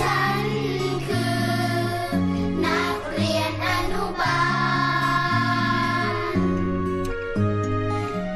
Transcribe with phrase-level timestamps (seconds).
[0.00, 0.46] ฉัน
[1.06, 1.38] คือ
[2.64, 4.42] นักเรียนอนุบา
[6.12, 6.14] ล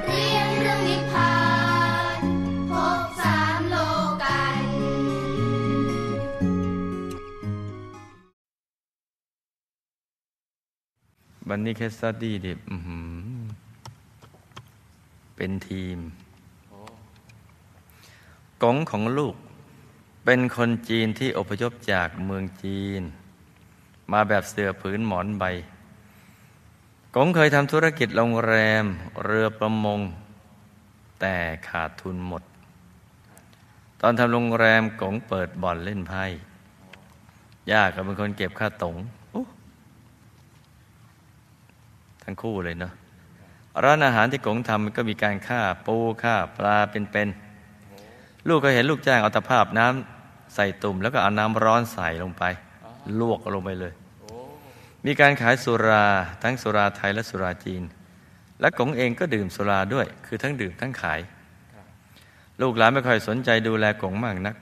[0.05, 1.37] เรียนเรื่องนิพพา
[2.19, 2.21] น
[2.71, 3.77] พบสามโล
[4.23, 4.63] กัน
[11.49, 13.21] วันนี้แค่สตดี้ดิอื้อหือ
[15.37, 15.99] เป็นทีม
[18.63, 19.37] กงของลูก
[20.31, 23.03] เป็นคนจีนที่อพยพจากเมืองจีน
[24.13, 25.45] มาแบบเสือผืนหมอนใบ
[27.15, 28.85] กงเคยทำธุรกิจโรงแรม
[29.25, 30.01] เรือประมง
[31.21, 31.37] แต่
[31.69, 32.43] ขาดทุนหมด
[34.01, 36.25] ตอนทำโรงแรมกงเปิดบ่อนเล่นไพ่
[37.71, 38.97] ย่าก็เป็นคนเก็บค่าตง
[42.23, 42.93] ทั้งคู่เลยเนาะ
[43.85, 50.18] ร้านอาหารที่กงทำมันก็มีการฆ่าปูฆ่าปลาเป็นๆลูกก็เห็นลูกจ้างเอาตะภาพน้ำ
[50.55, 52.45] ใส่ตุ่มแล้วก็เอาน้ำร้อนใส่ลงไป
[53.21, 53.93] ลวกลงไปเลย
[55.07, 56.05] มีการขายสุรา
[56.43, 57.83] ทั้งสุราไทยและสุราจีน
[58.61, 61.21] และกงเองก็ดื่มสุราด้วย คือทั้งดื่มทั้งขาย
[62.61, 64.57] ลูกหลานไม่ค่อยสนใจดูแลกงมากนัก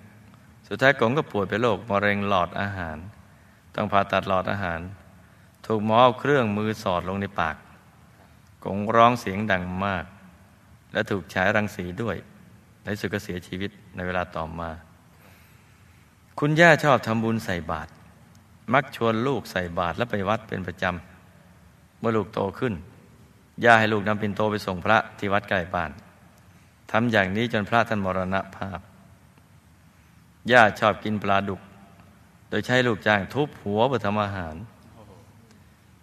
[0.68, 2.96] สุดท้ายกงก็ป่วยเป็นโรคมะเร็งหลอดอาหาร
[3.74, 4.80] ต้องผ่าตัดหลอดอาหาร
[5.66, 7.56] ถูกหมอเอาเครื่องมือสอดลงในปาก
[8.64, 10.04] กงร้องเสียงดังมาก
[10.92, 12.16] และถูกฉายรังสีด้วย
[12.84, 14.70] ในสุดก็เสียชีวิตในเวลาต่อมา
[16.40, 17.90] คุณย่าชอบทำบุญใส่บาตร
[18.74, 22.74] มักชวนลูกใส่บาตรและไปวัดเป็นประจำเมื่อลูกโตขึ้น
[23.64, 25.90] ย่าให้ลูกนำปินโตไปส่งพระที่วัดใกล้บ้าน
[26.90, 28.80] ทำอย่างนี้จนพระท่านมรณภาพ
[30.52, 31.60] ย่าชอบกินปลาดุก
[32.48, 34.56] โดยใช้ลูกจ้างทุบหัวเพื่อทำอาหาร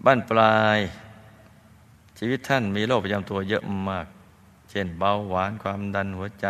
[0.05, 0.79] บ้านปลาย
[2.17, 4.05] ชีวิตท่านมีโรคประจำตัวเยอะมาก
[4.69, 6.47] เช่นเบาหวานความดันหัวใจ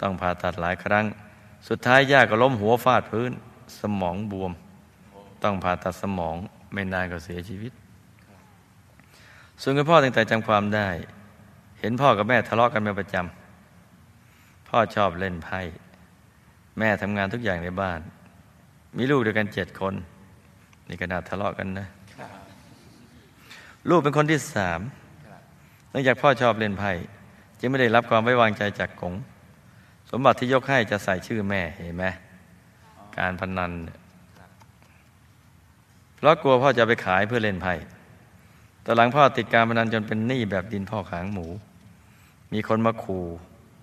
[0.00, 1.06] ต้องผ่าตัดหลายครั้ง
[1.68, 3.30] สุดท้ายย่าก็ล้มหัวฟาดพื้น
[3.80, 4.52] สมองบวม
[5.42, 6.36] ต้องผ่าตัดสมอง
[6.72, 7.72] ไม่นานก็เสียชีวิต
[9.62, 10.88] ส่วนคุณพ่อตั้งแต่จำความได้
[11.80, 15.60] เห็นพ่อกับแม่ทะเลาะกันเป็นประจำพ่อชอบเล่นไพ่
[16.78, 18.00] แม่ทำงานทุกอย่างในบ้าน
[18.96, 19.94] มีลูกด้วยกันเจ็ดคน
[20.88, 21.86] นี่ขนาดทะเลาะกันนะ
[23.88, 24.80] ลูกเป็นคนที่สาม
[25.90, 26.92] เนื่องจากพ่อชอบเล่นไพ่
[27.58, 29.14] จึงไม่ได้รับความไว้วางใจจากกง
[30.10, 32.04] สมบัติที่ยกให้จะใส่ชื่อแม่เห็นไหม
[33.18, 33.98] การพนันเนี่ย
[36.16, 37.74] เพราะกลัวพ่อจะไปขายเพื่อเล่นไพ่
[38.82, 41.46] แต่หลังพ่อติดการพนันจนเป็นหนี้แบบดินพ่อขางหมู
[42.52, 43.24] มีคนมาขู่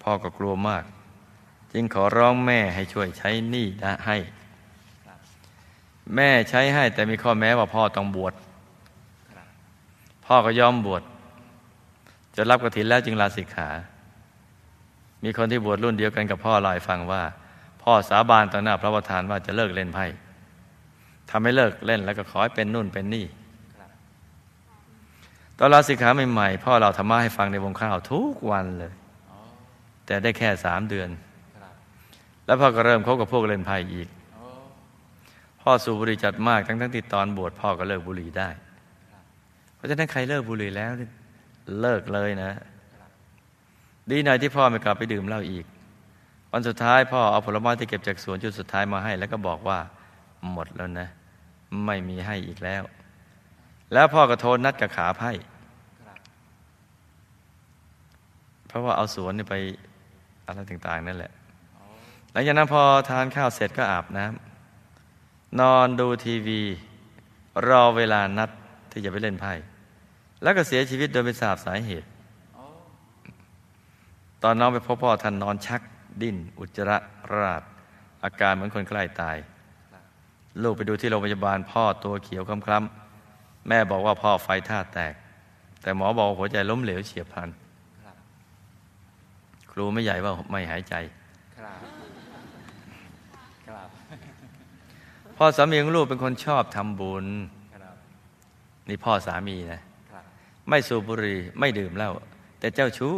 [0.03, 0.83] พ่อก็กลัวมาก
[1.73, 3.67] จึงขอร้องแม่ให้ช่วยใช้หนี้
[4.05, 4.17] ให้
[6.15, 8.33] แม่ใช้ให้แต่มีข้อแม้ว่าพ่อต้องบวช
[10.25, 11.03] พ่อก็ยอมบวช
[12.35, 13.69] จะรับกฐินแล้วจึงลาสิกขา
[15.23, 17.23] มีคนที่บวชรุ่นเดียวกันกับพ่อลาให้ฟังว่า
[17.83, 20.05] พ่อสาบานต่อหน้าพระประธานว่าจะเลิกเล่นไพ่
[21.29, 23.25] ทำให้เลิกเล่นแล้วก็ขอให้เป็นนู่นเป็นนี่
[25.57, 28.93] ตอนลาสิกขาใหม่ๆพ่อเราธรรมะให้ฟังในวงข้าวทุกวันเลย
[30.05, 31.09] แต่ได้แค่สามเดือน
[32.45, 34.07] แล้วพ่อก็เริ่มคบกับพวกเล่นไพ่อีก
[35.61, 38.49] พ่อสูบบุหรี่จัดมากทั้งทั้งที่ตอนบวชพ่อก็เลิกบุหรี่ได้
[39.75, 40.91] เพราะฉะนั้นใครเลิกบุหรี่แล้ว
[41.81, 42.51] เลิกเลยนะ
[44.11, 45.65] ดีหน่อยที่พ่อไม่กลับไปดื่มเหล้าอีก
[46.51, 49.79] วันสุดท้ายพ่อเอาผลไม้ที่เก็บจากสวนจุดสุดท้ายมาให้ แล้วก็บอกว่า
[50.51, 51.07] หมดแล้วนะ
[51.85, 52.83] ไม่มีให้อีกแล้ว
[53.93, 55.31] แล้วพ่อก็โทรนัดกับขาไพ่
[58.67, 59.55] เพราะว่าเอาสวนไป
[60.45, 61.31] อะไรต่างๆนั่นแหละ
[62.31, 66.61] หลังจากนั้นพอทานข้าวเสร็จก็อาบน้ำนอนดูทีวี
[67.67, 68.49] รอเวลานัด
[68.91, 69.53] ที่จะไปเล่นไพ่
[70.43, 72.07] แล้วก็เสียชีวิตโดยไม่ทราบสาเหตุ
[74.47, 75.81] อนน้องไปพบพ่อท่านนอนชัก
[76.21, 76.97] ดิ้น อุจจาระ
[77.35, 77.63] ราด
[78.23, 79.37] อาการเหมือนคนใกล้ตาย
[80.63, 85.13] ลูกไปดูที่โรงพยาบาลพ่อตัวเขียวคล้ำๆแม่บอกว่าพ่อไฟท่าแตก
[85.81, 87.49] แต่หมอบอกหัวใจล้มเหลวเฉียบพลัน
[89.71, 90.95] ครูไม่ใหญ่ว่าไม่หายใจ
[95.37, 97.25] พ่อสามีของลูกเป็นคนชอบทำบุญ
[98.89, 99.81] นี่พ่อสามีนะ
[100.69, 102.11] ไม่สูบบุหรี่ไม่ดื่มเหล้า
[102.59, 103.13] แต่เจ้าชู้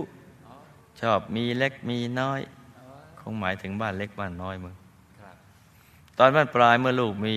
[1.02, 2.40] ชอบมีเล็กมีน้อย
[3.20, 4.74] คงหมายถึงบ้านเล็กบ้านน้อยมึง
[5.20, 5.36] ครับ
[6.18, 7.36] ตอนบ้านปลายเมื่อลูกมี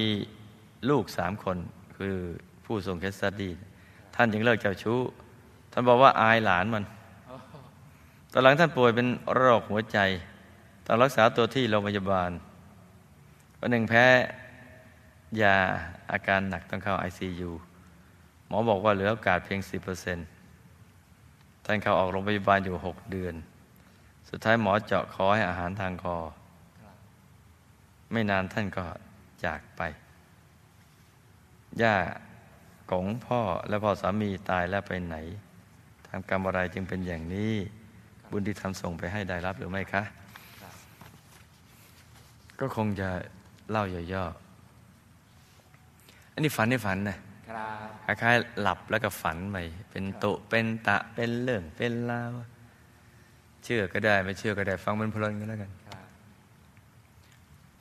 [0.90, 1.56] ลูกสามคน
[1.96, 2.16] คือ
[2.64, 3.50] ผู้ทรงเคสตัดดี
[4.14, 4.98] ท่านจึงเลิกเจ้าชู้
[5.72, 6.84] ท่านบอกว่าอายหลานมัน
[8.32, 9.98] ตอนหลังท่านป่วยเป็นโรคหัวใจ
[10.86, 12.30] ต้องรักษาตัวที่โรงพยาบาล
[13.58, 14.06] วันหนึ่งแพ้
[15.40, 15.56] ยา
[16.12, 17.50] อาการหนักต้องเข้า ICU
[18.46, 19.60] หมอบอกว่าเหลือโอกาสเพียง
[20.06, 20.41] 10%
[21.64, 23.34] ท่านเข้าออกโรงพยาบาลอยู่6เดือน
[24.30, 26.16] สุดท้ายหมอเจาะคอให้อาหารทางคอ
[28.12, 28.84] ไม่นานท่านก็
[29.44, 29.82] จากไป
[31.82, 31.94] ย่า
[32.90, 35.16] กงพ่อและพ่อสามีตายแล้วไปไหน
[36.06, 37.54] ทำกรรมอะไรจึงเป็นอย่างนี้
[38.30, 40.02] บุญที่ทำส่งไปให้ได้รับหรือไม่คะ
[42.60, 43.08] ก็คงจะ
[43.70, 47.18] เล่าย่อๆอันนี้ฝันในฝันนะ
[47.48, 49.56] ครับคล้ายๆหลับแล้วก็ฝันไป
[49.90, 52.30] เป็นตุเป็นตะเป็นเรื่องเป็นราว
[53.64, 56.04] เชื่อก็ได้ไม่เชื่อก็ได้ ฟังมันเพลินก็แล้วกันครับ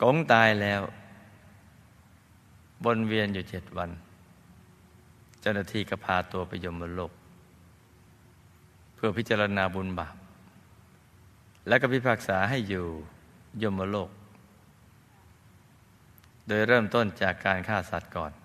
[0.02, 0.80] กงตายแล้ว
[2.84, 3.90] บนเวียนอยู่เจ็ดวัน
[5.40, 7.12] เจ้าหน้าที่ก็พาตัวไปยมโลก
[8.94, 10.14] เพื่อพิจารณาบุญบาป
[11.68, 12.86] และก็พิพากษาให้อยู่
[13.62, 14.10] ยมโลก
[16.46, 18.41] โดยเริ่มต้นจากการฆ่าสัตว์ก่อนครับ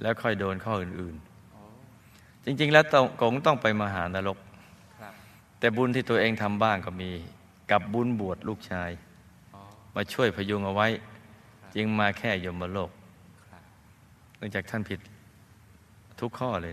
[0.00, 4.38] แล้วค่อยโดนข้ออื่นๆ จริง ๆ แล้วต้องกงต้องไปมหานรก
[5.58, 7.10] แต่บุญที่ตัวเองทำบ้างก็มี
[7.70, 8.90] กับบุญบวชลูกชาย
[9.94, 10.88] มาช่วยพยุงเอาไว้
[11.74, 12.90] จึงมาแค่ยมโลก
[14.36, 15.00] เนื่องจากท่านผิด
[16.20, 16.72] ทุกข้อเลย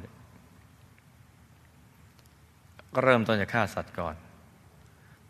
[2.93, 4.15] ก็เริ่มต้นจากฆ่าสัตว์ก่อน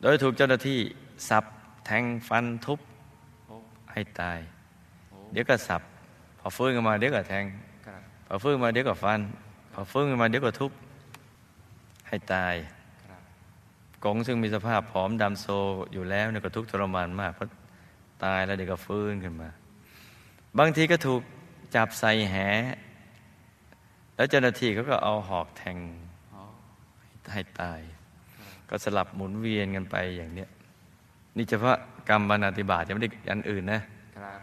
[0.01, 0.79] โดยถูกเจ้าหน้าที่
[1.29, 1.45] สับ
[1.85, 2.79] แทงฟันทุบ
[3.91, 4.39] ให้ตาย
[5.31, 5.81] เดี๋ยวก็สับ
[6.39, 7.45] พอฟื้นขึ้นมาเดี๋ยวก็แทง
[8.33, 9.19] อฟื้นมาเดี๋ยวก็ฟัน
[9.73, 10.71] พอฟื้นขึ้นมาเดี๋ยวก็ทุบ
[12.07, 12.55] ให้ตาย
[13.07, 13.21] ครับ
[14.03, 15.47] กงซึ่งมีสภาพผอมดำโซ
[15.93, 17.49] อยู่แล้วเนี่ยก็ทุกข์ทรมานมากเพราะ
[18.23, 19.49] ตายแล้วเดี๋ยวก็ฟื้นขึ้นมา
[20.59, 21.21] บางทีก็ถูก
[21.75, 22.35] จับใส่แห
[24.15, 25.77] แล้วเจ้าหน้าที่เขาก็เอาหอกแทง
[26.33, 26.41] อ๋อ
[27.33, 27.79] ให้ตาย
[28.69, 30.49] ก็สลับหมุนเวียนกันไปอย่างเนี้ย
[31.37, 31.75] นี่เฉพาะ
[32.09, 33.81] กรรมบรรณาติบาตยังไม่ได้อันอื่นนะ
[34.17, 34.39] ครับ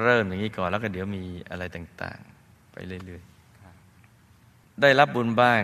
[0.00, 2.35] เริ่มอย่างนี้ก่อนแล้วก็เดี๋ยวมีอะไรต่างๆ
[2.76, 3.22] ไปเรื่อย
[3.62, 5.62] ครับๆได้รับบุญบ้าง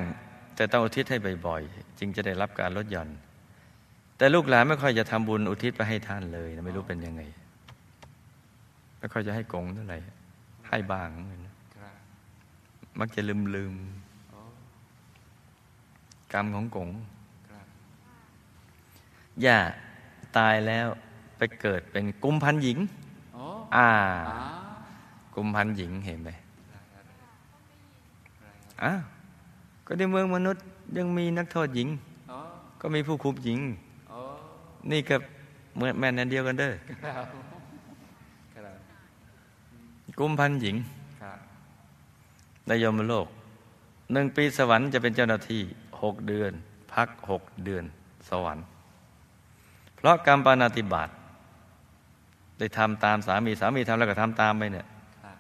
[0.57, 3.09] แต่ต้องอุทิศให้บ่อยๆจึงจะได้รับการลดหย่อน
[4.17, 7.23] แต่ลูกหลานไม่ค่อยจะทำบุญอุทิศไปให้ท่านเลยนะไม่รู้เป็นยังไง
[8.99, 9.99] ไม่ค่อยจะให้กงเท่าไหร่
[10.69, 11.95] ให้บ้างเหมือนกันนะครับ
[12.99, 13.75] มักจะลืมลืม
[14.31, 16.89] โอ้ๆกรรมของกง
[17.49, 17.67] ครับ
[19.45, 19.59] ย่า
[20.37, 20.87] ตายแล้ว
[21.39, 22.79] ไปเกิดเป็นกุมพันหญิง
[23.35, 23.45] โอ้
[23.77, 23.91] อ่า
[24.29, 24.39] อ่า
[25.35, 26.42] กุมพันหญิงเห็นไหมอะไรครับ
[28.85, 29.01] อ้าว
[29.87, 30.63] ก็ในเมืองมนุษย์
[30.97, 31.89] ยังมีนักโทษหญิง
[32.31, 32.39] อ๋อ
[32.81, 33.59] ก็มีผู้คุมหญิง
[34.09, 34.19] โอ้
[34.91, 35.17] นี่ก็
[35.75, 36.73] เหมือนแม่นันเดียวกันเด้อ
[37.05, 37.27] ครับ
[38.55, 38.77] ครับ
[40.19, 40.77] กุมพันหญิง
[41.23, 41.39] ครับ
[42.67, 43.27] ในยมโลก
[44.13, 45.63] หนึ่งปีสวรรค์จะเป็นเจ้าหน้าที่
[46.03, 46.53] หกเดือน
[46.93, 47.85] พักหกเดือน
[48.29, 48.65] สวรรค์
[49.97, 51.09] เพราะกรรมปานาติบาต
[52.59, 54.87] ได้ทำตามสามีสามีทำแล้วก็ทำตามไปเนี่ย
[55.23, 55.37] ครับ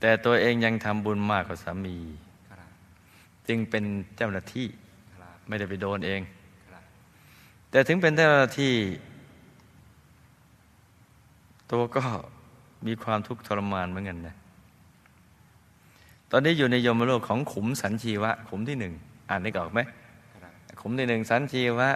[0.00, 2.29] แต่ตัวเองยังทำบุญมากกว่าสามีครับ
[3.50, 3.84] จึงเป็น
[4.16, 4.66] เจ้าหน้าที่
[5.48, 6.20] ไม่ได้ไปโดนเอง
[7.70, 8.74] แต่ถึงเป็นเจ้าหน้าที่
[11.70, 12.02] ตัวก็
[12.86, 14.34] มีความทุกข์ทรมานเหมือนกันนะ
[16.30, 18.94] ตอนนี้อยู่ในยมโลกของขุมสันชีวะ ขุมที่หนึ่ง
[19.30, 19.80] อ่านได้ออกไหม
[20.80, 21.88] ขุมที่หนึ่งสันชีวะ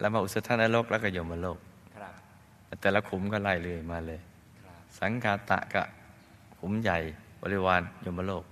[0.00, 1.58] แล้วมาอุสธานรกแล้วก็ยมโลก
[2.80, 4.20] แต่ละขุมก็ไล่เลยมาเลย
[4.98, 5.82] สังคาตะกะ
[6.58, 6.98] ขุมใหญ่
[7.42, 8.44] บริวารยมโลก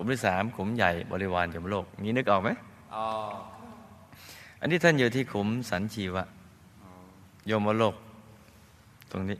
[0.00, 2.50] ครับขุมที่สามขุมใหญ่บริวารยมโลกนี้นึกออกไหม
[2.94, 3.04] อ๋อ
[4.60, 6.24] อันนี้ท่านอยู่ที่ขุมสันชีวะ
[6.82, 6.90] อ๋อ
[7.46, 7.94] โยมโลก
[9.10, 9.38] ตรงนี้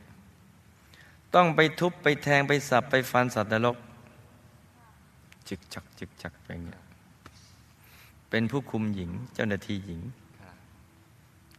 [1.35, 3.77] ต้องไปทุบไปแทงไปสับไปฟันสัตว์นรก
[5.49, 6.81] จึกจักจึกจักไปอย่างเงี้ย
[8.29, 10.01] เป็นผู้คุมหญิงเจ้าหน้าที่หญิง
[10.41, 10.55] ครับ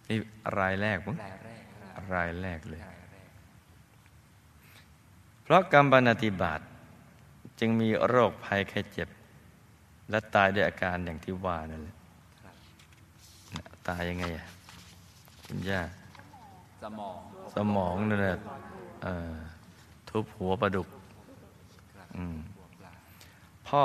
[0.09, 0.19] นี่
[0.59, 1.62] รายแรกมั้งรายแรก
[1.95, 3.29] ครับรายแรกเลยรายแรก
[5.43, 6.61] เพราะกรรมบรรณาติบาต
[7.64, 9.09] จึงมีโรคภัยแค่เจ็บ
[10.11, 11.97] และตายด้วยอาการอย่างที่ว่านั่นแหละ
[12.42, 12.54] ครับ
[13.54, 14.47] น่ะตายยังไงอะ
[15.47, 15.81] คุณย่า
[16.83, 17.16] สมอง
[17.54, 18.37] สมองนั่นแหละ
[19.02, 19.35] เอ่อ
[20.09, 20.88] ทุบหัวปลาดุก
[21.95, 22.92] ครับอืมบวกปลา
[23.69, 23.83] พ่อ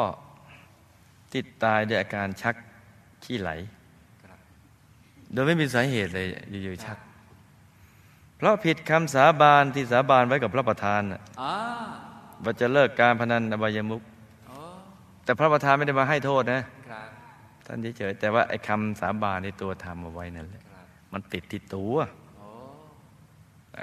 [1.33, 2.55] ติดตายด้วยอาการชัก
[3.23, 3.51] ขี้ไหล
[4.23, 4.39] ครับ
[5.31, 6.27] โดยไม่มีสาเหตุเลย
[6.63, 6.97] อยู่ๆชัก
[8.37, 11.55] เพราะผิดคำสาบานที่สาบานไว้กับพระประธานน่ะอ่า
[12.43, 14.01] ว่าจะเลิกการพนันอบายมุก
[14.47, 14.55] โอ้
[15.23, 17.07] แต่พระประธานไม่ได้มาให้โทษนะครับ
[17.65, 21.95] ท่านเฉยๆแต่ว่าไอ้คำสาบานในตัวทำเอาไว้นั่นแหละครับมันติดที่ตัว
[22.37, 22.49] โอ้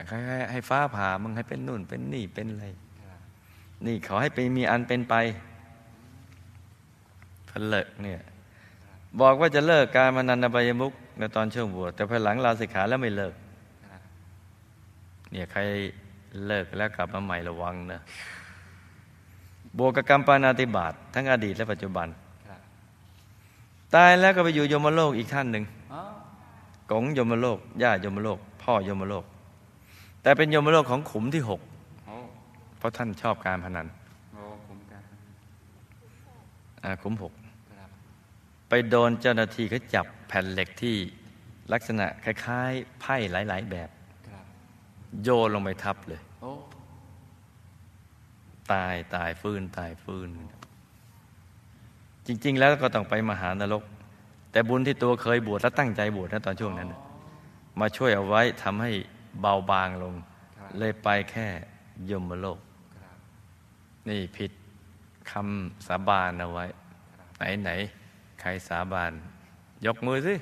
[0.08, 2.66] ให้ให้ให้ฟ้าผ่ามึงให้เป็นนู่นเป็นนี่เป็นอะไร
[3.02, 3.20] ครับ
[3.87, 5.14] นี่ขอให้ไปมีอันเป็นไป
[7.49, 8.20] พนเลิกเนี่ย
[9.20, 13.34] บอกว่าจะเลิกการพนันอบายมุกในตอนช่วงบวชแต่ภายหลังลาสิกขาแล้วไม่เลิก
[13.88, 14.00] ครับ
[15.30, 15.61] เนี่ยใคร
[16.46, 18.00] เลิกแล้วกลับมาใหม่ระวังนะ
[19.78, 22.09] บวกกับกรรมปานาติบาตทั้งอดีตและปัจจุบัน
[22.49, 22.61] ครับ
[23.95, 26.02] ตายแล้วก็ไปอยู่ยมโลกอีกท่านหนึ่งอ๋อ
[26.90, 29.25] กงยมโลก ย่ายมโลก พ่อยมโลก
[30.23, 31.61] แต่เป็นยมโลกของขุมที่หก
[32.07, 32.14] โอ้
[32.78, 33.87] เพราะท่านชอบการพนัน
[34.33, 35.02] โอ้คุ้มกัน
[36.85, 37.33] อ่าขุมหก
[37.78, 37.90] ครับ
[38.69, 40.97] ไปโดนเจ้าหน้าที่เขาจับแผ่นเหล็กที่
[41.73, 43.88] ลักษณะคล้ายๆ ไพ่หลาย ๆ แบบ
[44.28, 44.45] ครับ
[45.23, 46.34] โยนลงไปทับเลยโอ้
[48.73, 50.28] ตายตายฟื้นตายฟื้น
[52.26, 53.83] จริง ๆ แล้วก็ต้องไปมหานรก
[54.50, 57.00] แต่บุญที่ตัวเคยบวชและตั้งใจบวชนะตอนช่วงนั้นน่ะ
[57.80, 58.90] มาช่วยเอาไว้ทำให้
[59.40, 60.14] เบาบางลง
[60.78, 61.47] เลยไปแค่
[62.11, 62.59] ยมโลก
[62.97, 63.16] ครับ
[64.09, 64.50] นี่ผิด
[65.30, 66.64] คำสาบานเอาไว้
[67.37, 67.71] ไหนไหน
[68.40, 69.12] ใครสาบาน
[69.87, 70.35] ยกมือสิ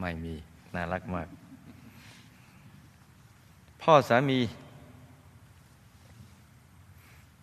[0.00, 0.34] ไม่มี
[0.74, 1.28] น่ารักมาก
[3.82, 4.38] พ่อสามี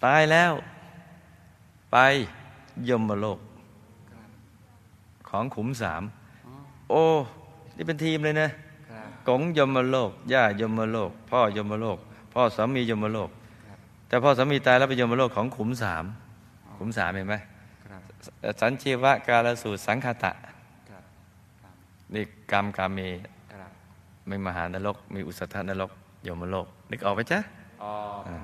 [0.05, 0.53] ตายแล้ว
[1.91, 1.97] ไป
[2.89, 3.39] ยมโลก
[5.29, 6.03] ของขุมสาม
[6.89, 7.01] โอ้
[7.75, 8.47] นี่เป็นทีมเลยนะ
[8.89, 11.97] ครับกงยมโลก ย่ายมโลก พ่อยมโลก
[12.33, 13.29] พ่อสามียมโลก
[13.67, 13.77] ครับ
[14.07, 16.05] แต่พ่อสามีตายแล้วไปยมโลกของขุมสาม
[16.77, 17.35] ขุมสามเห็นไหม
[17.87, 18.01] ครับ
[18.59, 20.31] สันชีวะกาลสูตรสังคตะ
[20.89, 21.03] ครับ
[21.61, 21.73] ครับ
[22.13, 22.99] นี่กรรมกาเม
[23.53, 23.71] ครับ
[24.27, 25.91] ไม่มหานรก มีอุสธนรก
[26.27, 27.39] ยมโลก นึกออกไหมจ๊ะ
[27.83, 27.91] อ๋อ
[28.27, 28.41] ครับ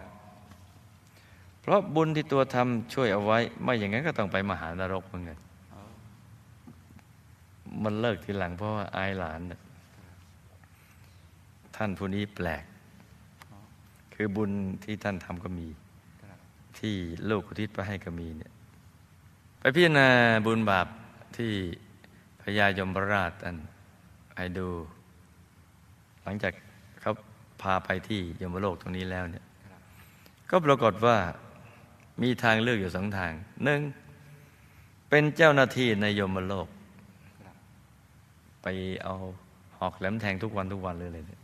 [1.64, 5.40] เพราะบุญที่ตัวทำช่วยเอาไว้ ไม่อย่างนั้นก็ต้องไปมหานรกเหมือนกัน
[7.84, 9.40] มันเลิกทีหลังเพราะว่าอายหลาน
[11.76, 12.64] ท่านผู้นี้แปลก
[14.14, 14.52] คือบุญ
[14.84, 15.68] ที่ท่านทำก็มี
[16.80, 16.96] ที่
[17.30, 18.52] ลูกอุทิศไปให้ก็มีเนี่ย
[19.60, 20.08] ไปพิจารณา
[20.46, 20.88] บุญบาป
[21.38, 21.52] ที่
[22.42, 23.56] พญายมราชอัน
[24.38, 24.68] ให้ดู
[26.24, 26.54] หลังจาก
[27.02, 27.14] เขา
[27.62, 29.46] พาไปที่ยมโลกตรงนี้แล้วเนี่ย
[30.50, 31.18] ก็ปรากฏว่า
[32.22, 33.32] มีทางเลือกอยู่สองทาง
[33.64, 33.82] หนึ่ง
[35.10, 36.68] เป็นเจ้าหน้าที่ในยมโลก
[38.62, 38.68] ไป
[39.04, 39.16] เอา
[39.80, 41.38] หอกแหลมแทงทุกวันทุกวันเลยเลยเนี่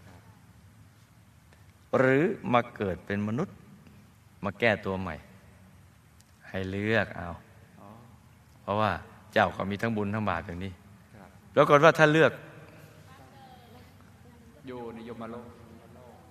[1.98, 2.24] หรือ
[2.54, 3.56] มาเกิดเป็นมนุษย์
[4.44, 5.16] มาแก้ตัวใหม่
[6.50, 7.30] ให้เลือกเอา
[8.62, 8.92] เพราะว่า
[9.34, 10.72] เจ้าก็มีทั้งบุญทั้งบาปอย่างนี้
[11.16, 12.32] ครับปรากฏว่าถ้าเลือก
[14.68, 15.48] อยู่ในยมโลก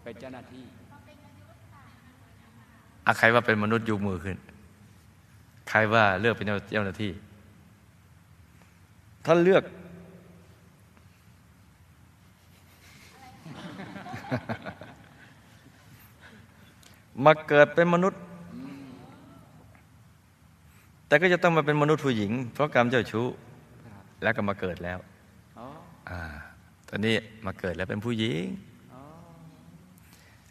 [0.02, 0.64] เป็นเจ้าหน้าที่
[3.09, 4.37] อะใครว่าเป็นมนุษย์ยกมือขึ้น
[5.69, 7.12] ใครว่าเลือกเป็นเจ้าหน้าที่
[9.25, 9.62] ถ้าเลือก
[17.25, 18.21] มาเกิดเป็นมนุษย์
[21.07, 23.27] แต่ก็จะต้องมาเป็นมนุษย์ผู้หญิง เพราะกรรมเจ้าชู้
[23.85, 24.99] ครับแล้วก็มาเกิดแล้ว
[25.59, 25.67] อ๋อ
[26.09, 26.21] อ่า
[26.88, 28.37] ตอนนี้มาเกิดแล้วเป็นผู้หญิง
[28.93, 29.00] อ๋อ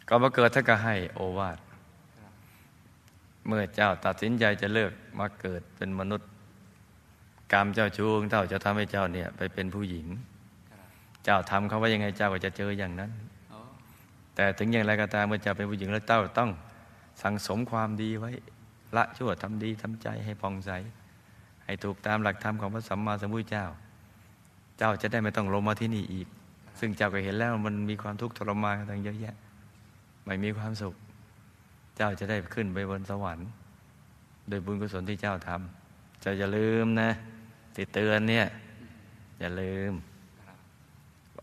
[0.08, 1.67] ก็มาเกิดท่านก็ให้โอวาทครับ
[3.48, 6.28] เมื่อเจ้าตัดสินใจจะเลิกมาเกิดเป็นมนุษย์
[7.52, 10.06] กรรมเจ้าชู้ของเจ้าจะทำให้เจ้าเนี่ย ไปเป็นผู้หญิง
[10.70, 10.80] ครับ
[11.24, 13.10] เจ้าทำเขาว่ายังไงเจ้าก็จะเจออย่างนั้น
[13.52, 13.60] อ๋อ
[14.34, 16.50] แต่ถึงอย่างไรก็ตามเมื่อเจ้าเป็นผู้หญิงแล้วเจ้าต้อง
[17.22, 18.30] สั่งสมความดีไว้
[18.96, 20.70] ละชั่วทำดีทำใจให้ผ่องใส
[21.64, 23.66] ให้ถูกตามหลักธรรมของพระสัมมาสัมพุทธเจ้า
[24.78, 26.28] เจ้าจะได้ไม่ต้องลงมาที่นี่อีก
[26.78, 29.34] ซึ่งเจ้าก็เห็นแล้วมันมีความทุกข์ทรมานต่างเยอะแยะ
[30.24, 30.94] ไม่มีความสุข
[31.98, 33.48] เจ้าจะได้ขึ้นไปบนสวรรค์
[34.48, 37.10] โดยบุญกุศลที่เจ้าทำเจ้าอย่าลืมนะ
[37.76, 38.46] ติดเตือนเนี่ย
[39.40, 39.92] อย่าลืม
[40.46, 40.56] ครับ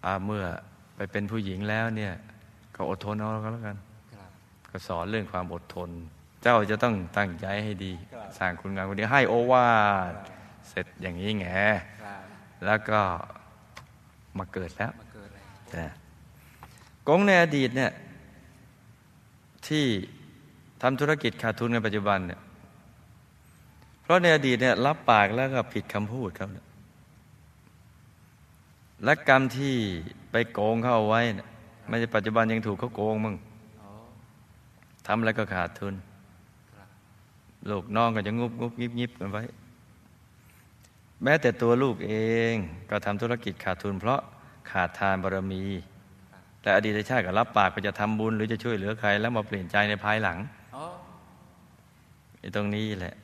[0.06, 0.44] อ่าเมื่อ
[0.96, 2.14] ไปเป็นผู้หญิงแล้วเนี่ย
[2.76, 3.78] ก็อดทนเอาก็แล้วกัน
[4.16, 4.30] ครับ
[4.70, 5.90] ก็สอนเรื่องความอดทน
[6.44, 9.70] เจ้าจะต้องตั้งใจให้ดีครับสร้างคุณงามความดีให้โอวา
[10.12, 10.14] ท
[10.70, 11.46] เสร็จอย่างนี้แง
[12.04, 12.22] ครับ
[12.66, 13.02] แล้วก็
[14.38, 15.40] มาเกิดแล้วมาเกิดอะไร
[15.78, 15.88] นะ
[17.08, 17.92] กงในอดีตเนี่ย
[19.68, 19.86] ที่
[20.88, 22.40] ทำธุรกิจขาดทุนในปัจจุบันเนี่ย
[24.02, 26.66] เพราะในอดีตเนี่ยรับปากแล้วก็ผิดคำพูดเขาเนี่ย
[29.04, 29.76] และกรรมที่
[30.32, 31.48] ไปโกงเขาเอาไว้เนี่ย
[31.88, 33.36] ไม่ใช่ปัจจุบันยังถูกเขาโกงมึง
[35.08, 35.94] ทำแล้วก็ขาดทุน
[37.70, 39.44] ลูกน้องก็จะงุบงุบยิบยิบกันไว้
[41.24, 42.14] แม้แต่ตัวลูกเอ
[42.52, 42.54] ง
[42.90, 44.20] ก็ทำธุรกิจขาดทุน เพราะ
[44.72, 45.64] ขาดทานบารมี
[46.62, 50.40] แต่อดีตชาติก็รับปากก็จะทำบุญหรือจะช่วยเหลือใคร แล้วมาเปลี่ยนใจในภายหลัง
[52.56, 53.16] ตรงนี้แหละ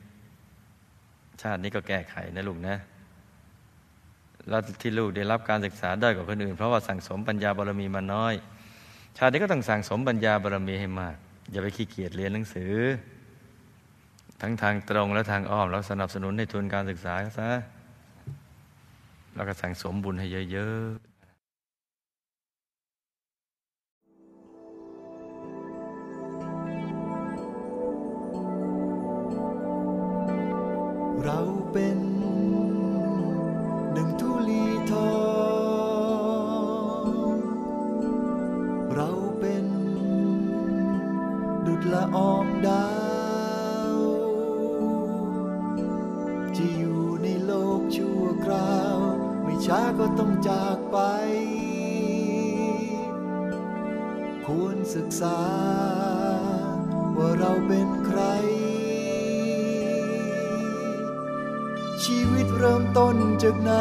[1.42, 2.76] ชาตินี้ก็แก้ไขนะลูกนะ
[4.48, 8.34] แล้วที่ลูกได้รับการศึกษาได้กว่าคนอื่น เพราะว่าสั่งสมปัญญาบารมีมาน้อย
[9.16, 11.16] ชาตินี้ก็ต้องสั่งสมปัญญาบารมีให้มาก
[11.50, 12.72] อย่าไปขี้เกียจเรียนหนังสือ
[14.40, 17.50] ทั้งทางตรงและทางอ้อมแล้วสนับสนุนให้ทุนการศึกษาซะ
[19.34, 21.01] แล้วก็สั่งสมบุญให้เยอะ
[41.92, 42.90] ละอองดา
[43.94, 43.96] ว
[46.56, 48.98] จะอยู่ในโลกชั่วคราว
[49.42, 50.98] ไม่ช้าก็ต้องจากไป
[54.44, 55.40] ควรศึกษา
[57.16, 58.20] ว่าเราเป็นใคร
[62.04, 63.72] ชีวิตเริ่มต้นจากไหน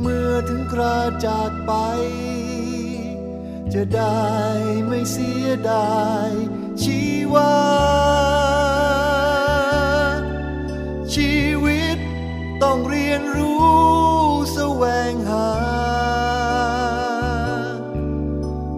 [0.00, 1.72] เมื่อถึงคราจากไป
[3.74, 4.22] จะได้
[4.86, 5.33] ไม่เสีย
[5.68, 6.32] ดาย
[6.82, 7.00] ชี
[7.34, 7.54] วา
[11.14, 11.98] ชีวิต
[12.62, 13.66] ต้องเรียนรู้
[14.52, 15.50] แสวงหา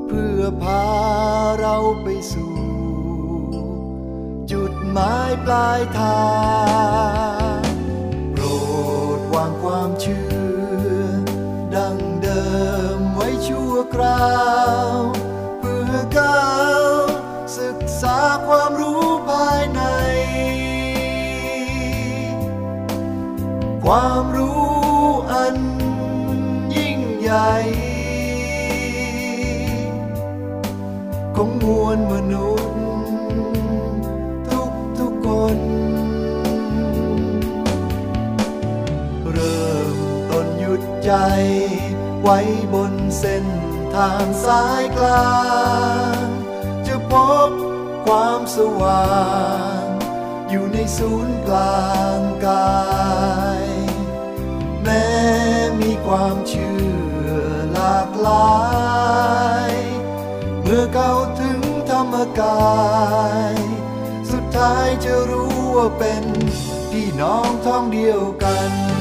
[0.09, 0.87] เพื่อพา
[1.61, 2.57] เราไปสู่
[4.53, 6.36] จุดหมายปลายทาง
[23.91, 24.67] ความรู้
[25.33, 25.57] อัน
[26.77, 27.55] ยิ่งใหญ่
[31.37, 32.79] ของมวลมนุษย์
[34.49, 35.59] ทุกทุกๆคน
[39.33, 39.97] เริ่ม
[40.31, 41.13] ต้นหยุดใจ
[42.23, 42.39] ไว้
[42.75, 43.47] บนเส้น
[43.95, 45.45] ทางสายกลา
[46.25, 46.27] ง
[46.87, 47.13] จะพ
[47.49, 47.51] บ
[48.07, 49.15] ความสว่า
[49.81, 49.83] ง
[50.51, 52.69] อยู่ในศูนย์กลางกา
[53.61, 53.66] ย
[56.19, 56.79] ความเชื่
[57.27, 57.31] อ
[57.73, 58.57] หลากหลา
[59.71, 59.73] ย
[60.63, 62.75] เมื่อเข้าถึงธรรมกา
[63.53, 63.55] ย
[64.31, 66.25] สุดท้ายจะรู้ว่าเป็น
[66.91, 68.96] พี่น้องท้องเดียวกัน